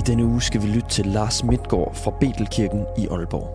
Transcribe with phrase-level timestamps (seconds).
[0.00, 3.48] I denne uge skal vi lytte til Lars Midtgaard fra Betelkirken i Aalborg.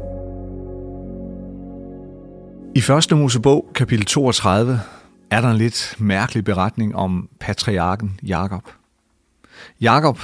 [2.76, 4.80] I første Mosebog, kapitel 32,
[5.32, 8.64] er der en lidt mærkelig beretning om patriarken Jakob.
[9.82, 10.20] Jakob,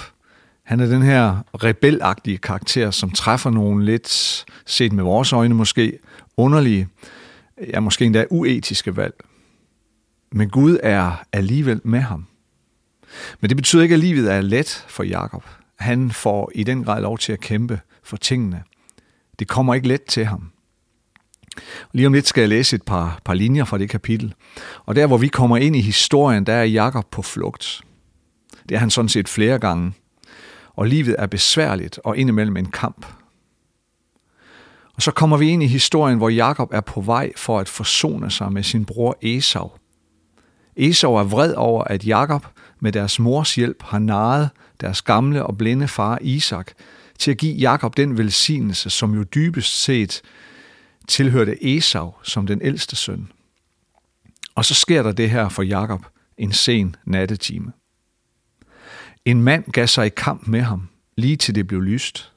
[0.63, 5.99] han er den her rebelagtige karakter, som træffer nogle lidt, set med vores øjne måske,
[6.37, 6.87] underlige,
[7.73, 9.13] ja måske endda uetiske valg.
[10.31, 12.25] Men Gud er alligevel med ham.
[13.39, 15.43] Men det betyder ikke, at livet er let for Jakob.
[15.81, 18.63] Han får i den grad lov til at kæmpe for tingene.
[19.39, 20.51] Det kommer ikke let til ham.
[21.91, 24.33] Lige om lidt skal jeg læse et par, par linjer fra det kapitel.
[24.85, 27.81] Og der, hvor vi kommer ind i historien, der er Jakob på flugt.
[28.69, 29.93] Det er han sådan set flere gange.
[30.75, 33.05] Og livet er besværligt og indimellem en kamp.
[34.95, 38.31] Og så kommer vi ind i historien, hvor Jakob er på vej for at forsone
[38.31, 39.71] sig med sin bror Esau.
[40.75, 42.45] Esau er vred over, at Jakob
[42.79, 44.49] med deres mors hjælp har naret
[44.81, 46.71] deres gamle og blinde far Isak
[47.19, 50.21] til at give Jakob den velsignelse, som jo dybest set
[51.07, 53.31] tilhørte Esau som den ældste søn.
[54.55, 56.05] Og så sker der det her for Jakob
[56.37, 57.71] en sen nattetime.
[59.25, 62.31] En mand gav sig i kamp med ham, lige til det blev lyst.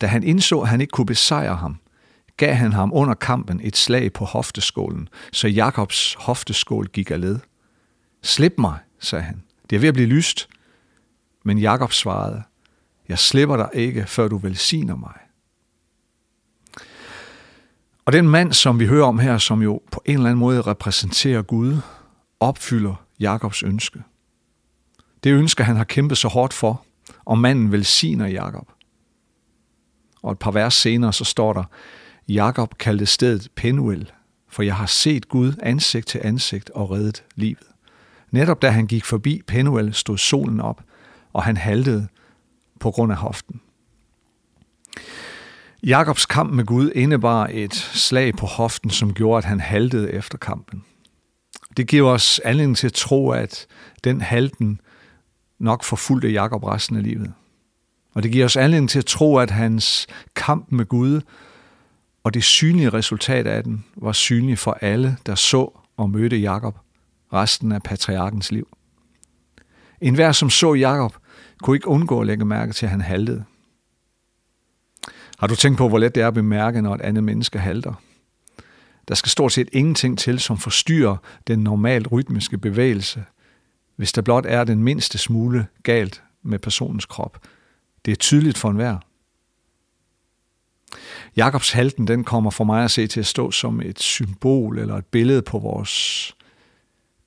[0.00, 1.78] Da han indså, at han ikke kunne besejre ham,
[2.36, 7.38] gav han ham under kampen et slag på hofteskålen, så Jakobs hofteskål gik af led.
[8.22, 9.42] Slip mig, sagde han.
[9.70, 10.48] Det er ved at blive lyst.
[11.44, 12.42] Men Jakob svarede,
[13.08, 15.14] jeg slipper dig ikke, før du velsigner mig.
[18.04, 20.60] Og den mand, som vi hører om her, som jo på en eller anden måde
[20.60, 21.76] repræsenterer Gud,
[22.40, 24.02] opfylder Jakobs ønske.
[25.24, 26.84] Det ønske, han har kæmpet så hårdt for,
[27.24, 28.68] og manden velsigner Jakob.
[30.22, 31.64] Og et par vers senere, så står der,
[32.28, 34.12] Jakob kaldte stedet Penuel,
[34.48, 37.66] for jeg har set Gud ansigt til ansigt og reddet livet.
[38.30, 40.82] Netop da han gik forbi Penuel, stod solen op,
[41.34, 42.08] og han haltede
[42.80, 43.60] på grund af hoften.
[45.82, 50.38] Jakobs kamp med Gud indebar et slag på hoften, som gjorde, at han haltede efter
[50.38, 50.84] kampen.
[51.76, 53.66] Det giver os anledning til at tro, at
[54.04, 54.80] den halten
[55.58, 57.32] nok forfulgte Jakob resten af livet.
[58.14, 61.20] Og det giver os anledning til at tro, at hans kamp med Gud
[62.24, 66.78] og det synlige resultat af den var synligt for alle, der så og mødte Jakob
[67.32, 68.68] resten af patriarkens liv.
[70.00, 71.14] En hver, som så Jakob,
[71.62, 73.44] kunne ikke undgå at lægge mærke til, at han haltede.
[75.38, 77.94] Har du tænkt på, hvor let det er at bemærke, når et andet menneske halter?
[79.08, 81.16] Der skal stort set ingenting til, som forstyrrer
[81.46, 83.24] den normalt rytmiske bevægelse,
[83.96, 87.38] hvis der blot er den mindste smule galt med personens krop.
[88.04, 88.98] Det er tydeligt for enhver.
[91.36, 94.96] Jakobs halten, den kommer for mig at se til at stå som et symbol eller
[94.96, 96.36] et billede på vores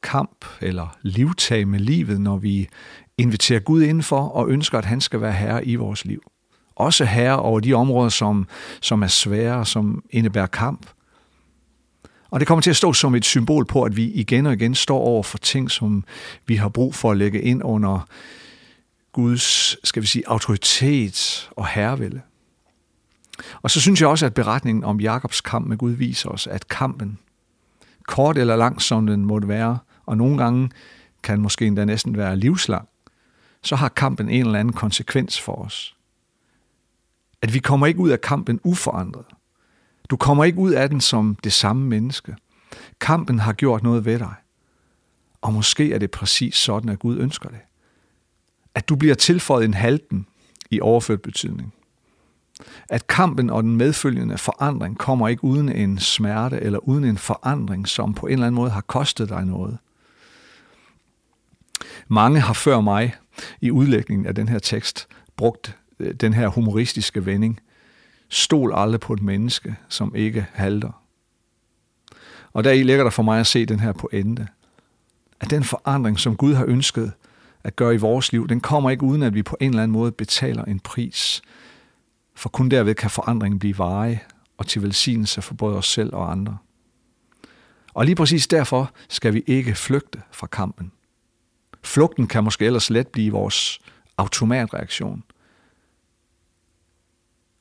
[0.08, 2.68] kamp eller livtag med livet, når vi
[3.18, 6.24] inviterer Gud indenfor og ønsker, at han skal være herre i vores liv.
[6.76, 8.48] Også herre over de områder, som,
[8.82, 10.88] som er svære, som indebærer kamp.
[12.30, 14.76] Og det kommer til at stå som et symbol på, at vi igen og igen
[14.76, 16.04] står over for ting, som
[16.46, 18.08] vi har brug for at lægge ind under
[19.12, 22.22] Guds, skal vi sige, autoritet og herrevælde.
[23.62, 26.68] Og så synes jeg også, at beretningen om Jakobs kamp med Gud viser os, at
[26.68, 27.18] kampen,
[28.08, 30.70] kort eller lang som den måtte være, og nogle gange
[31.24, 32.88] kan måske endda næsten være livslang,
[33.62, 35.96] så har kampen en eller anden konsekvens for os.
[37.42, 39.26] At vi kommer ikke ud af kampen uforandret.
[40.10, 42.36] Du kommer ikke ud af den som det samme menneske.
[43.00, 44.34] Kampen har gjort noget ved dig.
[45.42, 47.60] Og måske er det præcis sådan, at Gud ønsker det.
[48.76, 50.28] At du bliver tilføjet en halten
[50.70, 51.74] i overført betydning.
[52.90, 57.88] At kampen og den medfølgende forandring kommer ikke uden en smerte eller uden en forandring,
[57.88, 59.78] som på en eller anden måde har kostet dig noget.
[62.08, 63.16] Mange har før mig
[63.62, 67.60] i udlægningen af den her tekst brugt øh, den her humoristiske vending.
[68.30, 71.02] Stol aldrig på et menneske, som ikke halter.
[72.54, 74.48] Og der i ligger der for mig at se den her pointe.
[75.40, 77.12] At den forandring, som Gud har ønsket
[77.64, 79.94] at gøre i vores liv, den kommer ikke uden, at vi på en eller anden
[79.94, 81.42] måde betaler en pris.
[82.36, 84.24] For kun derved kan forandringen blive varig
[84.58, 86.58] og til velsignelse for både os selv og andre.
[87.94, 90.92] Og lige præcis derfor skal vi ikke flygte fra kampen.
[91.88, 93.80] Flugten kan måske ellers let blive vores
[94.18, 95.24] automatreaktion.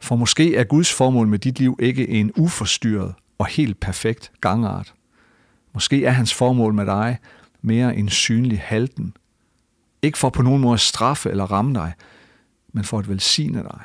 [0.00, 4.94] For måske er Guds formål med dit liv ikke en uforstyrret og helt perfekt gangart.
[5.75, 7.19] Måske er hans formål med dig
[7.62, 9.17] mere en synlig halten.
[10.02, 11.93] Ikke for på nogen måde at straffe eller ramme dig,
[12.73, 13.81] men for at velsigne dig.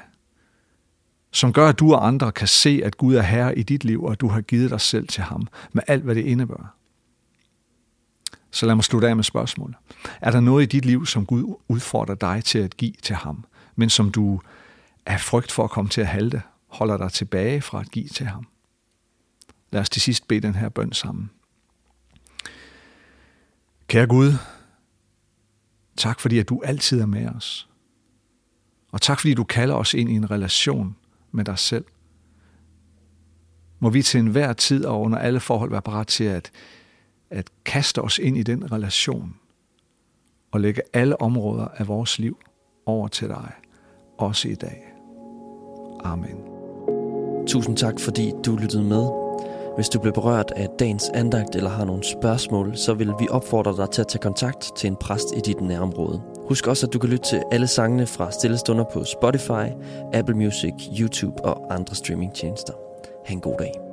[1.32, 4.04] Som gør, at du og andre kan se, at Gud er herre i dit liv,
[4.04, 6.76] og at du har givet dig selv til ham, med alt, hvad det indebærer.
[8.52, 9.76] Så lad mig slutte af med spørgsmålet.
[10.22, 13.46] Er der noget i dit liv, som Gud udfordrer dig til at give til ham,
[13.76, 14.42] men som du
[15.06, 18.26] af frygt for at komme til at halte, holder dig tilbage fra at give til
[18.26, 18.48] ham?
[19.72, 21.30] Lad os til sidst bede den her bøn sammen.
[23.88, 24.34] Kære Gud,
[25.98, 27.70] tak fordi at du altid er med os.
[28.92, 30.96] Og tak fordi du kalder os ind i en relation
[31.32, 31.86] med dig selv.
[33.80, 36.52] Må vi til enhver tid og under alle forhold være parat til at,
[37.32, 39.36] at kaste os ind i den relation
[40.52, 42.38] og lægge alle områder af vores liv
[42.86, 43.52] over til dig,
[44.18, 44.94] også i dag.
[46.04, 46.38] Amen.
[47.48, 49.10] Tusind tak, fordi du lyttede med.
[49.76, 53.78] Hvis du blev berørt af dagens andagt eller har nogle spørgsmål, så vil vi opfordre
[53.78, 56.22] dig til at tage kontakt til en præst i dit nærområde.
[56.48, 59.68] Husk også, at du kan lytte til alle sangene fra Stillestunder på Spotify,
[60.14, 62.74] Apple Music, YouTube og andre streamingtjenester.
[63.26, 63.91] Ha' en god dag.